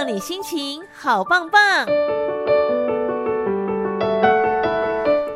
[0.00, 1.60] 让你心情好棒棒。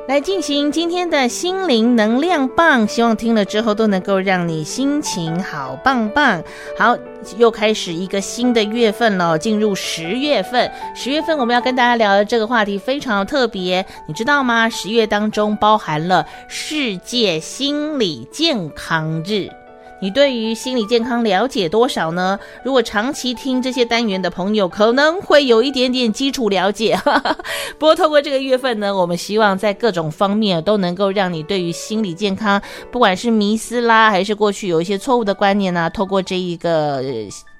[0.09, 6.42] 来进行今天的心灵能量棒，希望听了之后都能够让你心情好棒棒。
[6.79, 6.96] 好，
[7.37, 10.73] 又开始一个新的月份了，进入十月份。
[10.95, 14.70] 十月份我们要跟大家聊的这个话题非常特别，你知道吗？
[14.70, 19.51] 十月当中包含了世界心理健康日。
[20.00, 22.38] 你对于心理健康了解多少呢？
[22.62, 26.98] 如果长期听这些单元的朋友，可能会有一点点基础了解。
[27.78, 32.60] 不过，透过这个月份呢，我们希望在各种方面都能够让你对于心理健康，
[32.91, 37.02] 不管是迷思啦，还是过去有一些错误的观念呢，透过这一个。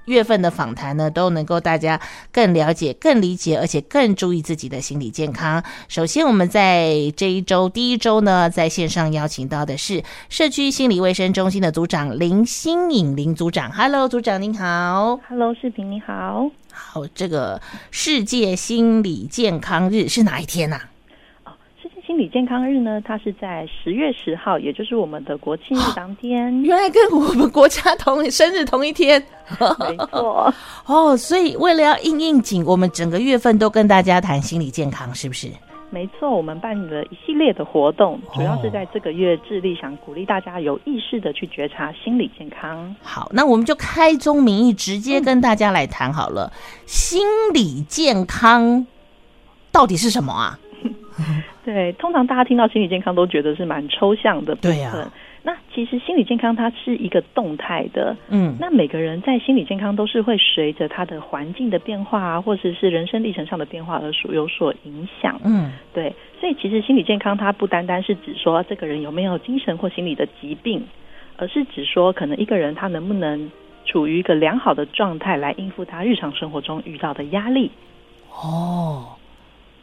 [0.06, 2.00] 月份的访谈呢，都能够大家
[2.32, 5.62] 更了解、更理解，而且更注意自己的心理健康。
[5.88, 13.70] 首先，我们在这一周第一周呢，在线上邀请到的是社区心理卫生中心的组长林新颖林组长。
[13.72, 15.18] Hello，组长您好。
[15.28, 16.51] Hello，视频你好。
[16.73, 20.90] 好，这个世界心理健康日是哪一天呐、啊？
[22.15, 26.46] 心理健康日呢，它是在十月十号，也就是我们的国庆日当天。
[26.60, 29.20] 哦，原来跟我们国家同生日同一天，
[29.90, 30.54] 没错。
[30.87, 35.48] 哦，所以为了要应应景，我们整个月份都跟大家谈心理健康，是不是？
[35.90, 42.95] 没错，我们办了一系列的活动，主要是在这个月致力想鼓励大家有意识的去觉察心理健康。
[43.02, 46.52] 好，那我们就开宗明义，直接跟大家来谈好了。
[46.54, 46.54] 嗯，
[46.87, 48.87] 心理健康
[49.73, 50.57] 到底是什么啊？
[51.65, 54.73] 对，通常大家听到心理健康都觉得是蛮抽象的部分。
[54.73, 55.13] 对啊。
[55.46, 65.38] 那其实心理健康它是一个动态的，嗯，那每个人在心理健康都是会随着他的环境的变化啊，或者是人生历程上的变化而所有所影响。
[65.44, 70.82] 嗯，对，所以其实心理健康它不单单是指说这个人有没有精神或心理的疾病，
[71.37, 73.50] 而是指说可能一个人他能不能
[73.84, 77.71] 处于一个良好的状态来应付他日常生活中遇到的压力。
[78.32, 79.09] 哦。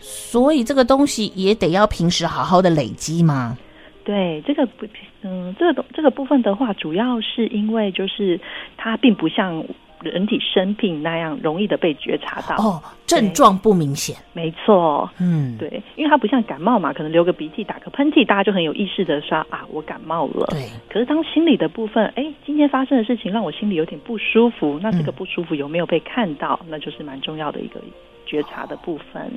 [0.02, 3.58] 所以这个东西也得要平时好好的累积嘛？
[4.04, 4.86] 对，这个不，
[5.22, 8.40] 嗯，这个这个部分的话，主要是因为就是
[8.76, 9.64] 它并不像
[10.02, 20.48] 人体生病那样容易的被觉察到哦，症状不明显，没错，嗯，对，因为它不像感冒嘛，可能流个鼻涕、打个喷嚏，大家就很有意识的说啊，我感冒了。
[20.50, 27.80] 对，可是当心理的部分，哎，今天发生的事情让我心里有点不舒服，那这个不舒服有没有被看到，嗯、那就是蛮重要的一个
[28.26, 29.32] 觉察的部分。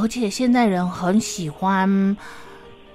[0.00, 2.16] 而且现在人很喜欢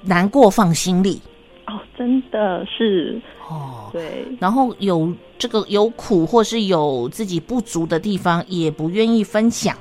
[0.03, 1.21] 难过放心里
[1.67, 4.25] 哦，真的是哦，对。
[4.39, 9.75] 然后有这个有苦或是有自己不足的地方，也不愿意分享。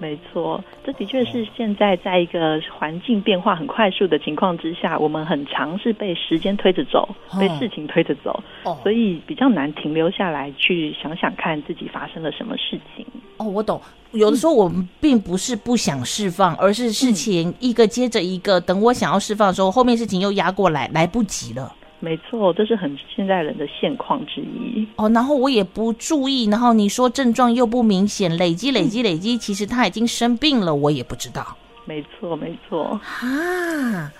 [0.00, 7.08] 没错，这的确是现在在一个环境变化很快速的情况之下，我们很常是被时间推着走，
[7.38, 13.06] 被事情推着走，哦，所以比较难停留下来去想想看自己发生了什么事情。
[13.36, 13.80] 哦，我懂。
[14.12, 21.74] 有的时候我们并不是不想释放，而是事情一个接着一个，等我想要释放的时候，后面事情又压过来，来不及了。
[21.98, 24.86] 没错，这是很现在人的现况之一。
[24.96, 31.56] 哦，然后我也不注意，然后你说症状又不明显，累积累积累积，其实他已经生病了，我也不知道。
[31.84, 33.00] 没错，没错。
[33.02, 34.12] 啊，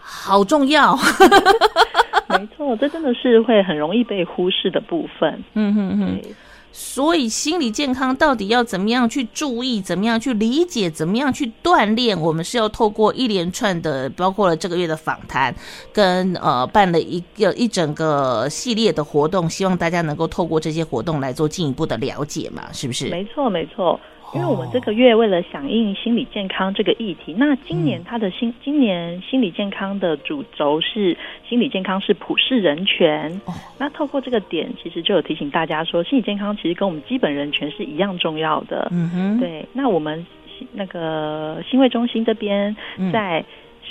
[0.00, 0.96] 好重要。
[2.30, 5.44] 没错，这真的是会很容易被忽视的部分。
[5.54, 6.20] 嗯哼哼。
[6.70, 12.18] 所以心理健康到底要怎么样去注意，怎么样去理解，怎么样去锻炼？
[12.20, 15.54] 我们是要透过一连串的，包括了这个月的访谈，
[15.92, 23.08] 跟呃办了一个一整个系列的活动，希望大家能够透过这些活动来做进一步的了解嘛，是不是？
[23.08, 23.98] 没错，没错。
[24.34, 31.16] 因为我们这个月为了响应心理健康这个议题，那今年它的心今年心理健康的主轴是
[31.48, 33.40] 心理健康是普世人权。
[33.78, 38.88] 那透过这个点，其实就有提醒大家说，心理健康其实跟我们基本人权是一样重要的。
[38.90, 39.64] 嗯哼，对。
[39.72, 40.26] 那我们
[40.72, 42.76] 那个新卫中心这边
[43.10, 43.42] 在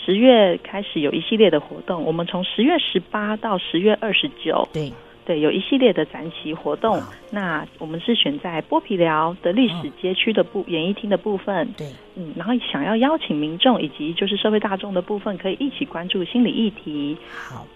[0.05, 4.67] 十月开始有一系列的活动，我们从十月十八到十月二十九。
[4.71, 4.93] 对。
[5.27, 11.67] 对，有一系列的展旗活动，那我们是选在剥皮寮的历史街区的部演艺厅的部分。
[11.75, 11.85] 对，
[12.15, 17.17] 嗯，然后想要邀请民众以及就是社会大众的部分，可以一起关注心理议题。
[17.29, 17.67] 好。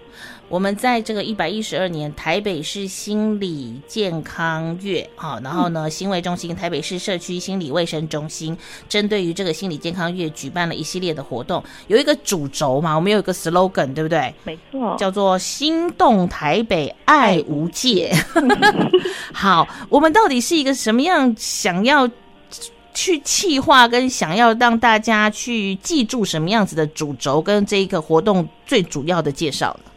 [0.47, 8.57] 我们在这个一百一十二年台北市心理健康月，好，然后呢，心卫中心、台北市社区心理卫生中心
[8.89, 14.33] 针对于这个心理健康月举办了一系列的活动，有一个主轴嘛，我们有一个 slogan，对不对？
[14.43, 18.13] 没错，叫做“心动台北，爱无界”。
[19.31, 22.09] 好，我们到底是一个什么样想要
[22.93, 29.90] 去气化，跟想要让大家去记住什么样子的主轴，跟这一个活动最主要的介绍呢？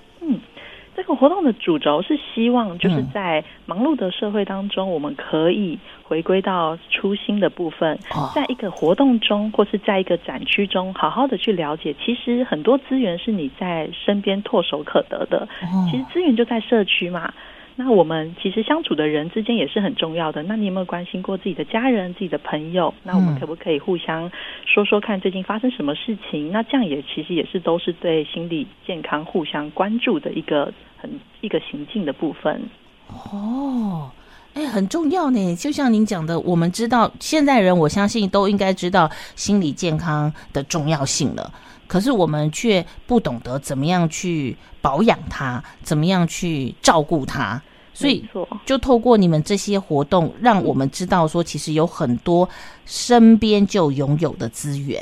[1.05, 7.99] 个活动的主轴是希望就是在忙碌的社会当中，我们可以回归到初心的部分，
[8.35, 15.49] 在一个活动中或是在一个展区中，好好的去了解，其实很多资源是你在身边唾手可得的，
[15.91, 17.33] 其实资源就在社区嘛。
[17.77, 20.45] 那我们其实相处的人之间也是很重要的。
[20.45, 22.95] 那你有没有关心过自己的家人、自己的朋友？
[23.03, 24.31] 那我们可不可以互相
[24.65, 26.53] 说说看最近发生什么事情？
[26.53, 31.11] 那这样也其实也是都是对心理健康互相关注的一个很
[31.41, 32.63] 一个行进的部分。
[33.09, 34.09] 哦，
[34.55, 35.57] 哎，很重要呢。
[35.57, 41.53] 就像您讲的，我们知道现代人，我相信都应该知道心理健康的重要性了。
[41.95, 47.63] 可是我们却不懂得怎么样去保养它，怎么样去照顾它，
[47.93, 48.29] 所以
[48.67, 52.49] 就透过你们这些活动，让我们知道说，其实有很多
[52.85, 55.01] 身边就拥有的资源。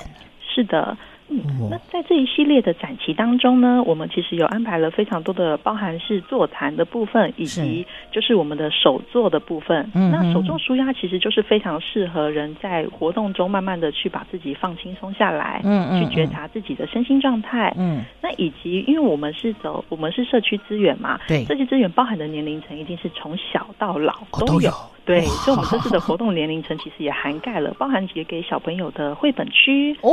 [0.55, 0.94] 是的。
[1.32, 9.90] 嗯，那在这一系列的展期当中呢，我们其实有安排了非常多的，包含是座谈的部分，以及就是我们的手作的部分。
[9.94, 17.75] 嗯，那手作舒压其实就是非常适合人在活动中慢慢的去把自己放轻松下来，嗯嗯，去觉察自己的身心状态。
[17.79, 24.14] 嗯，那以及因为我们是走，我们是社区资源嘛，对，社区资源包含的年龄层一定是从小到老
[24.46, 24.70] 都有。
[24.70, 30.12] 哦对，所以我们这次的活动年龄层其实也涵盖了，包含也给小朋友的绘本区哦，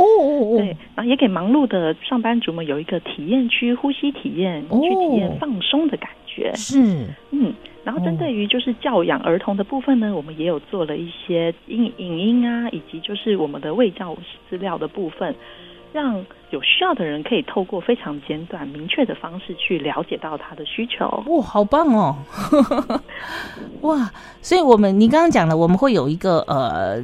[0.56, 6.52] 对，然后也给忙碌的上班族们有一个体验区，呼吸体验，去体验放松的感觉。
[6.54, 7.54] 是，嗯，
[7.84, 14.16] 然后针对于就是教养儿童的部分呢，我们也有做了一些影影音啊，以及就是我们的卫教
[14.48, 15.34] 资料的部分。
[15.92, 21.06] 让有需要的人可以透过非常简短、明确的方式去了解到他的需求。
[21.26, 22.16] 哇，好棒哦！
[23.82, 24.10] 哇，
[24.42, 27.00] 所以我们你刚刚讲了，我们会有一个呃，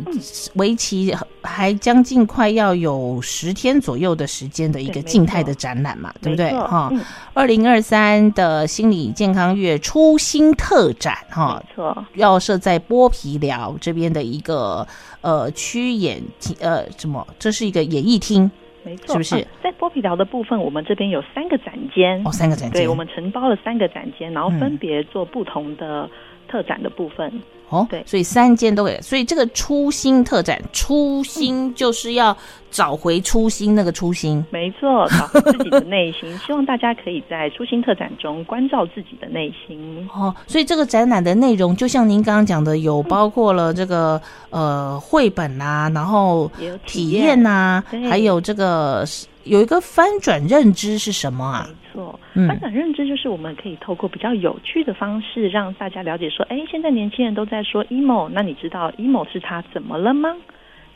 [0.55, 6.61] 为期还将近快要有十天左右的时间的一个静态的展览嘛，对，对不对？
[6.67, 6.93] 哈，
[7.33, 14.87] 二零二三的心理健康月初心特展哈，没错，要设在剥皮寮这边的一个
[15.21, 16.23] 呃区演
[16.61, 17.25] 呃什么？
[17.39, 18.51] 这是一个演艺厅。
[18.87, 22.23] 没错，是不是、啊、在剥皮寮的部分，我们这边有三个展间。
[22.25, 26.09] 哦，三个展间，对，我们承包了三个展间，然后分别做不同的
[26.47, 27.29] 特展的部分。
[27.35, 32.37] 嗯哦，对，所以三间都给，所以这个初心特展，初心就是要
[32.77, 40.07] 找回初心那个初心，嗯、没错，找回自己的内心， 希望大家可以在初心特展中关照自己的内心。
[40.13, 44.21] 哦，所以这个展览的内容，就像您刚刚讲的，有包括了这个、
[44.51, 46.53] 嗯、呃绘本啊，然后
[46.85, 49.07] 体验啊，还有这个
[49.45, 51.67] 有一个翻转认知是什么啊？
[51.95, 60.29] 错，翻转认知就是我们可以透过比较有趣的方式，让大家了解说，哎，现在年轻人都在说 emo，那你知道 emo 是他怎么了吗？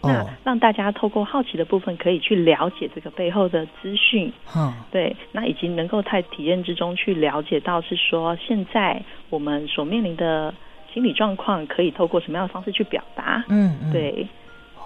[0.02, 4.32] 那让大家透过好奇的部分，可以去了解这个背后的资讯。
[4.56, 10.54] 嗯，对，那以及能够在体验之中去了解到，是说现在我们所面临的
[10.92, 13.44] 心理状况，可以透过什么样的方式去表达？
[13.48, 14.26] 嗯，嗯，对。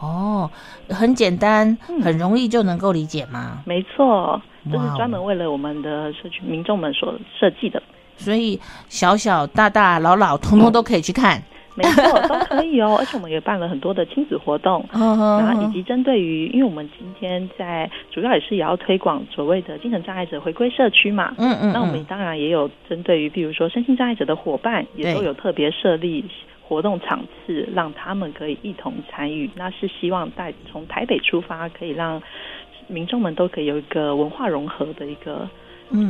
[0.00, 0.50] 哦，
[0.90, 3.58] 很简单，很容易就能够理解吗？
[3.58, 7.81] 嗯、没错，这是专门为了我们的社区民众们所设计的，
[8.17, 11.38] 所以小小、大大、老老，通通都可以去看。
[11.38, 11.43] 嗯、
[11.74, 12.96] 没错，都可以哦。
[12.98, 21.34] 而且我们也办了很多的亲子活动，然后以及针对于，因为我们今天在主要也是也要推广所谓的精神障碍者回归社区嘛。
[21.38, 21.72] 嗯，嗯嗯。
[21.72, 26.24] 那我们当然也有针对于，比如说身心障碍者的伙伴，也都有特别设立。
[26.66, 32.22] 活动场次让他们可以一同参与，那是希望带从台北出发，可以让
[32.86, 35.46] 民众们都可以有一个文化融合的一个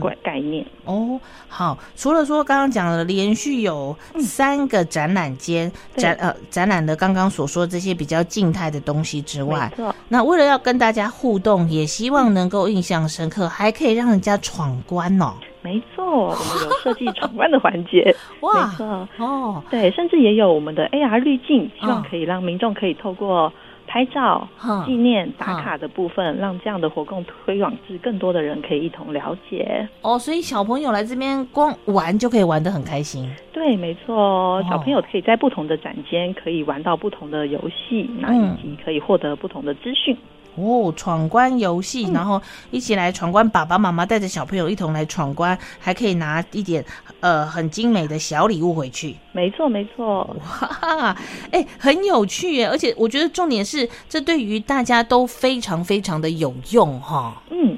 [0.00, 0.64] 概概念。
[0.86, 1.20] 嗯、哦。
[1.48, 9.72] 好，除了说刚刚讲的连续有三个展览间、嗯、展呃展览的刚刚所说这些比较静态的东西之外，
[10.08, 15.34] 那为了要跟大家互动，也希望能够印象深刻，还可以让人家闯关哦。
[15.62, 18.14] 没错，我们有设计闯关的环节。
[18.40, 23.50] 哇，没错哦，对，甚至也有我们的 AR 滤镜，希望可以让民众可以透过
[23.94, 24.48] 拍照、
[24.84, 29.88] 纪念、打卡的部分，让这样的活动推广至更多的人可以一同了解。
[30.02, 33.30] 哦，所以小朋友来这边光玩就可以玩得很开心。
[33.52, 40.16] 对，没错，小朋友可以在不同的展间可以玩到不同的游戏，那以及可以获得不同的资讯。
[40.56, 43.48] 哦，闯关游戏，然后一起来闯关。
[43.48, 46.84] 爸爸妈妈带着小朋友一同来闯关，还可以拿一点
[47.20, 49.16] 呃很精美的小礼物回去。
[49.32, 50.36] 没错，没错。
[50.40, 51.16] 哇，
[51.50, 52.68] 哎，很有趣耶！
[52.68, 57.42] 而且我觉得重点是，这对于大家都非常非常的有用哈。
[57.50, 57.73] 嗯。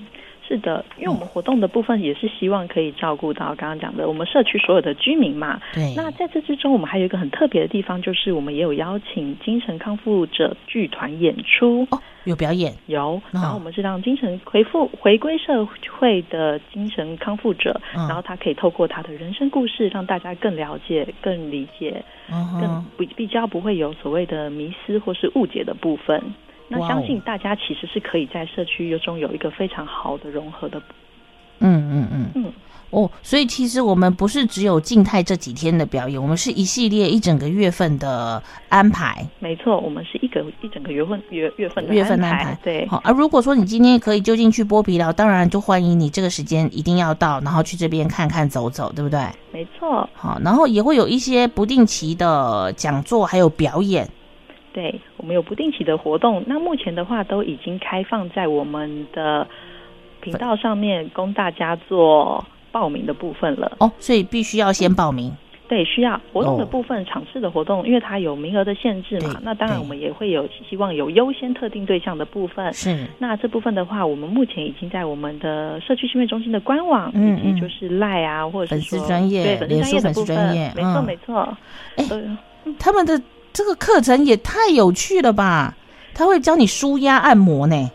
[0.56, 5.60] 是的，因为我们活动的部分也是希望可以照顾到刚刚讲的我们社区所有的居民嘛。
[5.74, 5.92] 对。
[5.94, 11.86] 那在这之中，我们还有一个很特别的地方，就是我们也有邀请精神康复者剧团演出。
[11.90, 12.72] 哦，有表演？
[12.86, 13.20] 有。
[13.30, 15.66] 然后我们是让精神回复回归社
[15.98, 26.22] 会的精神康复者，嗯，然后他可以透过他的人生故事，让大家更了解、更理解，嗯、更比比较不会有所谓的迷失或是误解的部分。
[26.68, 30.80] 那相信大家其实是可以在社区中有一个非常好的融合的。
[31.60, 32.52] 嗯嗯嗯嗯
[32.90, 39.26] 哦，所以其实我们不是只有静态这几天的表演，我们是一系列一整个月份的安排。
[39.38, 42.58] 没错，我们是一个一整个月份月月份的月份安排。
[42.62, 43.00] 对，好。
[43.02, 49.20] 而如果说你今天可以就近去剥皮寮，当然就欢迎你这个时间一定要到，然后去这边看看走走，对不对？
[49.50, 50.08] 没错。
[50.12, 54.08] 好，然后也会有一些不定期的讲座，还有表演。
[54.76, 59.48] 对，我们有不定期的活动，那目前的话都已经开放在我们的
[60.20, 63.78] 频道上面，供大家做报名的部分了。
[63.80, 65.32] 哦，所以必须要先报名。
[65.66, 69.40] 对，需要活动的部分，场次的活动，因为它有名额的限制嘛。
[69.42, 72.70] 那当然，我们也会有希望有优先特定对象的部分。
[72.74, 73.06] 是。
[73.18, 81.58] 那这部分的话，我们目前已经在我们的社区训练中心的官网，嗯，以及就是赖啊，或者是粉丝专业，对，粉丝专业的部分，没错，没错。
[81.96, 82.36] 哎，
[82.78, 83.18] 他们的。
[83.56, 85.74] 这个课程也太有趣了吧！
[86.12, 87.90] 他会教你舒压按摩呢。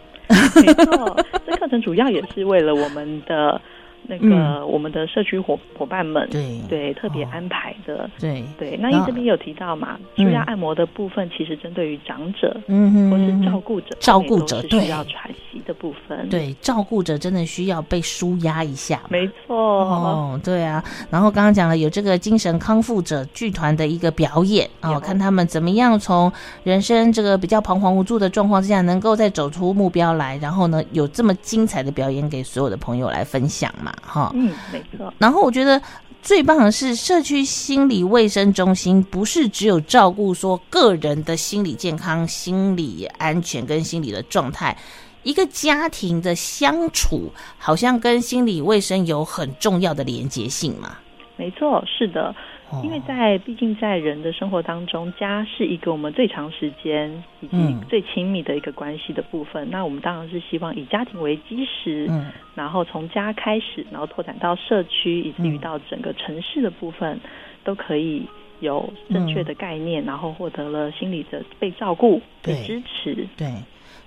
[0.56, 1.16] 没错，
[1.46, 3.62] 这课程主要也是为了我们的。
[4.08, 6.60] 那个、嗯、我们的社区伙伙伴们，对。
[6.68, 8.44] 对，特别安排的，哦、对。
[8.58, 8.78] 对。
[8.78, 19.56] 那因为这边有提到嘛，舒压按摩的部分，其实针对于长者，嗯或是照顾者，照顾者需要喘息的部分，对，对照顾者真的需要被舒压一下，没错。
[19.56, 20.84] 哦，对啊。
[21.10, 26.32] 然后刚刚讲了有这个精神康复者剧团的一个表演啊，看他们怎么样从
[26.64, 33.91] 人生这个比较彷徨无助的状况之下，能够再走出目标来，然后呢，有这么精彩的表演给所有的朋友来分享嘛。
[34.02, 35.14] 哈，嗯，没错。
[35.18, 35.82] 然后我觉得
[36.22, 44.78] 最棒的是，社区心理卫生中心不是只有照顾说个人的心理健康、心理安全跟心理的状态，
[45.24, 50.98] 一个家庭的相处好像跟心理卫生有很重要的连结性嘛。
[51.38, 52.36] 没错，是的。
[52.84, 57.12] 因为在毕竟在人的生活当中，家是一个我们最长时间
[57.42, 59.68] 以及最亲密的一个关系的部分。
[59.68, 67.30] 嗯、那我们当然是希望以家庭为基石，嗯、然后从家开始，然后拓展到社区，以至于到整个城市的部分，嗯、
[67.64, 68.26] 都可以
[68.62, 73.28] 有正确的概念，嗯、然后获得了心理的被照顾、被支持。
[73.36, 73.52] 对，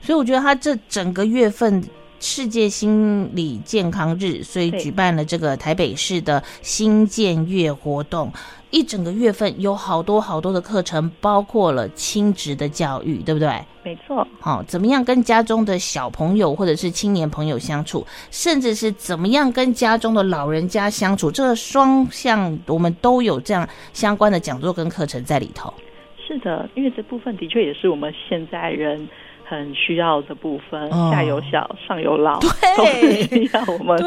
[0.00, 1.82] 所以我觉得他这整个月份。
[2.20, 8.32] 世界心理健康日，所以举办了这个台北市的新建月活动，
[8.70, 13.62] 一整个月份有好多好多的课程，包括了亲职的教育，对不对？
[13.82, 14.26] 没错。
[14.40, 25.72] 好，怎么样跟家中的小朋友或者是青年朋友相处，甚至是怎么样跟家中的老人家相处，这个双向我们都有这样相关的讲座跟课程在里头。
[26.26, 29.06] 是的，因为这部分的确也是我们现在人。
[29.44, 32.40] 很需要的部分，下有小，上有老，
[32.76, 33.98] 都是需要我们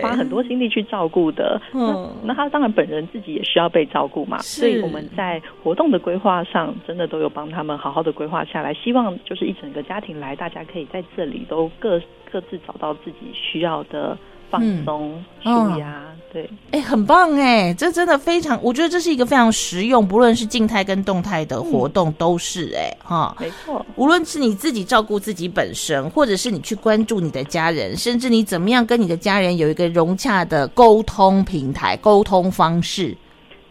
[0.00, 1.60] 花很多心力去照顾的。
[1.74, 8.72] 嗯，那他当然本人自己也需要被照顾嘛，所以我们在活动的规划上，真的都有帮他们好好的规划下来。
[8.72, 12.00] 希望就是一整个家庭来，大家可以在这里都各
[12.30, 14.16] 各自找到自己需要的。
[14.50, 33.16] 放松、舒压，对，哎、欸，很棒哎，这真的非常，我觉得这是一个非常实用，不论是静态跟动态的活动都是哎，哈、嗯，没错，无论是你自己照顾自己本身，或者是你去关注你的家人，甚至你怎么样跟你的家人有一个融洽的沟通平台、沟通方式，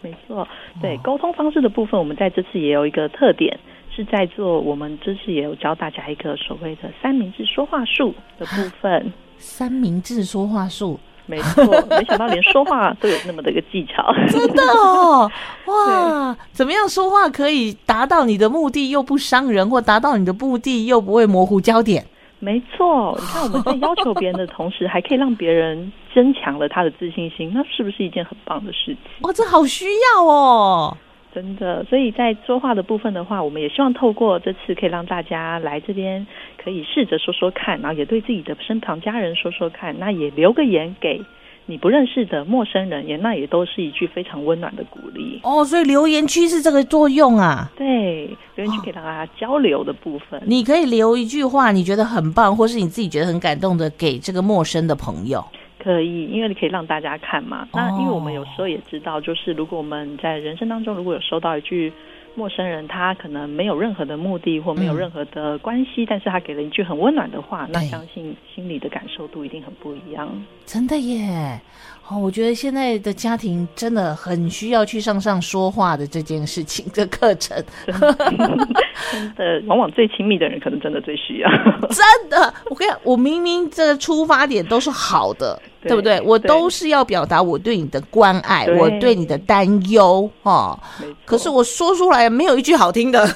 [0.01, 0.47] 没错，
[0.81, 3.57] 对，沟通方式的部分，我们在这次也有一个特点，
[3.95, 9.13] 是在做，我们这次也有教大家一个所谓的三明治说话术的部分。
[9.37, 15.31] 三明治说话术，没错，没想到连说话都有那么的一个技巧， 真的哦，
[15.65, 22.05] 哇，怎么样说话可以达到你的目的又不伤人，或达到你的目的又不会模糊焦点？
[22.39, 28.97] 没错，你看我们在要求别人的同时，还可以让别人增强了他的自信心，那是不是一件很棒的事情？
[29.21, 30.95] 哇，这好需要哦。
[31.35, 36.25] 真的，所以在说话的部分的话，我们也希望透过这次可以让大家来这边，
[36.63, 41.21] 可以试着说说看，然后也对自己的身旁家人说说看，那也留个言给
[41.65, 45.65] 你不认识的陌生人，也那也都是一句非常温暖的鼓励哦。
[45.65, 55.43] 所以留言区是这个作用啊，对，留言区可以让大家交流的部分，你可以留一句话，你觉得很棒，或是你自己觉得很感动的，给这个陌生的朋友。
[55.77, 57.67] 可以，因为你可以让大家看嘛。
[57.73, 61.91] 那因为我们有时候也知道，就是如果我们在人生当中如果有收到一句
[62.35, 70.29] 陌生人，他可能没有任何的目的或没有任何的关系，嗯、但是他给了一句很温暖的话，那相信心里的感受度一定很不一样。
[70.65, 71.59] 真的耶！
[72.07, 77.57] 哦，我觉得现在的家庭真的很需要去上上说话的这件事情的课程。
[77.87, 78.67] 真的，
[79.11, 81.49] 真的，往往最亲密的人可能真的最需要。
[81.89, 86.21] 真的，我跟你讲，我明明这个出发点都是好的，对，对不对？
[86.21, 90.77] 我都是要表达我对你的关爱，对我对你的担忧，哈。
[91.23, 93.27] 可是我说出来没有一句好听的。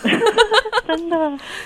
[0.88, 1.18] 真的，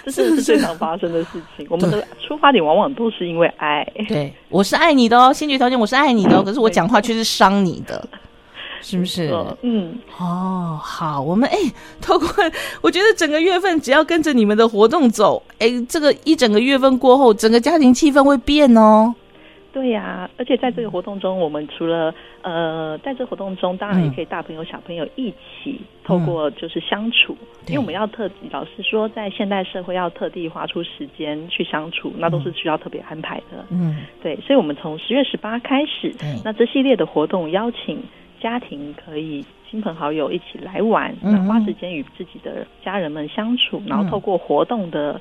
[0.04, 1.66] 这是最常发生的事情。
[1.70, 3.82] 我们的出发点往往都是因为爱。
[4.10, 8.06] 对，我是爱你的哦，先决条件我是爱你的哦，可是我讲话却是伤你的，
[8.82, 9.34] 是不是？
[9.62, 11.58] 嗯，哦，好，我们哎，
[12.02, 12.28] 透过
[12.82, 19.16] 我觉得整个月份只要跟着你们的活动走，哎，这个一整个月份过后，整个家庭气氛会变哦。
[19.74, 22.14] 对呀、啊，而且在这个活动中，我们除了
[22.44, 33.66] 呃，在这个活动中，当然也可以大朋友小朋友一起透过就是相处，嗯、因为我们要特老实说，在现代社会要特地花出时间去相处，那都是需要特别安排的。
[33.72, 38.00] 嗯，对，所以我们从十月十八开始，嗯、那这系列的活动邀请
[38.40, 45.20] 家庭可以亲朋好友一起来玩，那、嗯、花时间与自己的家人们相处，然后透过活动的。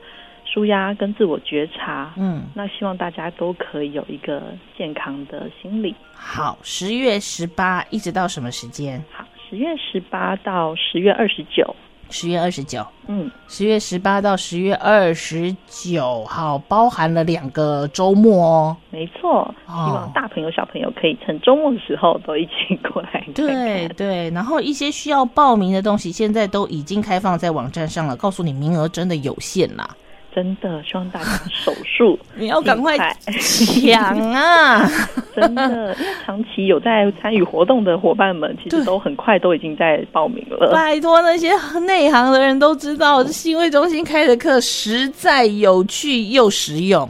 [0.52, 4.42] 舒压跟自我觉察，嗯，那希望大家都可以有一个
[4.76, 5.94] 健康的心理。
[6.12, 9.02] 好，十月十八一直到什么时间？
[9.10, 11.74] 好，十月十八到十月二十九。
[12.10, 18.76] 十月二十九，嗯，十月十八到十月二十九号，包含了两个周末哦。
[18.90, 23.32] 没错，哦、希望大朋友小朋友可以趁周末的时候都一起过来看看。
[23.32, 29.88] 对对，然后一些需要报名的东西，现在都已经开放在网站上了，告诉你名额真的有限啦。
[30.34, 34.88] 真的希望大家手术， 你要赶快抢啊！
[35.36, 40.70] 真的，因为长期有在参与活动的伙伴们，其实都很快都已经在报名了。
[40.72, 47.08] 拜托那些内行的人都知道，这心卫中心开的课实在有趣又实用。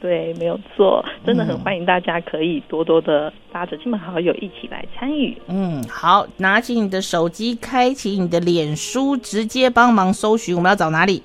[0.00, 5.36] 对，没有错，真的很欢迎大家可以多多的拉着亲朋好友一起来参与。
[5.46, 11.22] 嗯，好，拿起你的手机，开启你的脸书，直接帮忙搜寻，我们要找哪里？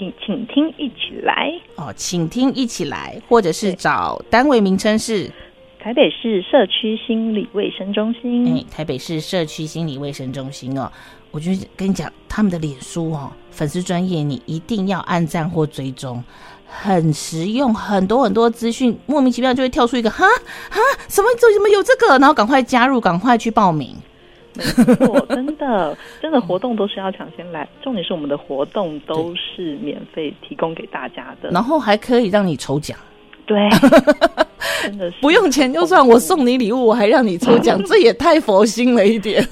[0.00, 1.52] 请请听一起来。
[1.76, 5.30] 哦，请听一起来，或者是找单位名称是？
[5.78, 8.46] 台北市社区心理卫生中心。
[8.48, 10.90] 哎，台北市社区心理卫生中心哦，
[11.30, 16.22] 我就跟你讲，他们的脸书哦，粉丝专业，你一定要按赞或追踪，
[16.66, 20.26] 很实用，很多很多资讯，莫名其妙就会跳出一个哈
[20.70, 23.94] 哈，什么怎么有这个，然后赶快加入，赶快去报名。
[24.54, 24.62] 没
[24.96, 27.68] 错，真的， 真的活动都是要抢先来。
[27.82, 32.98] 重点是我们的活动都是免费提供给大家的，然后还可以让你抽奖。
[33.46, 33.68] 对，
[34.84, 39.44] 真的是不用钱，就算我送你礼物，我还让你抽奖， 这也太佛心了一点。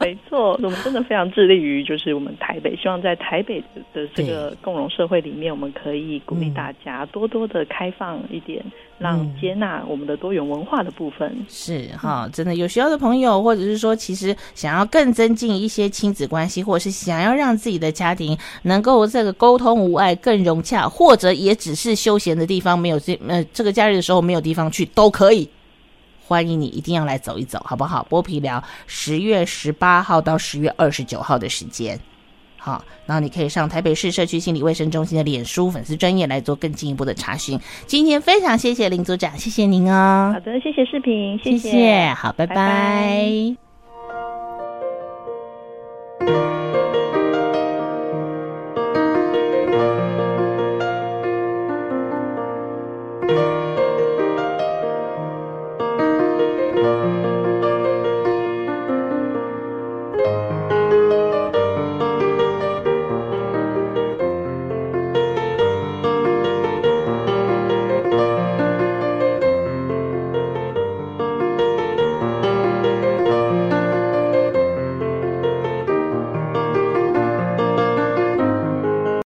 [0.00, 3.62] 没错，我们真的非常致力于，就是我们台北，希望在台北
[3.94, 8.64] 的这个共融社会里面，我们可以鼓励大家多多的开放一点，
[8.98, 11.44] 让接纳我们的多元文化的部分。
[11.48, 25.48] 是哈，真的有需要的朋友，或者是说，其实想要更增进一些亲子关系，或者是想要让自己的家庭能够这个沟通无碍、更融洽，或者也只是休闲的地方没有这呃这个假日的时候没有地方去，都可以。
[26.24, 28.06] 欢迎你，一定要来走一走，好不好？
[28.08, 31.98] 剥皮寮十月十八号到十月二十九号的时间，
[32.64, 37.58] 好，然后你可以上台北市社区心理卫生中心的脸书粉丝专业来做更进一步的查询。
[37.86, 40.30] 今天非常谢谢林组长，谢谢您哦。
[40.32, 42.54] 好的，谢谢视频，谢谢，好，拜拜。
[46.20, 46.61] 拜拜。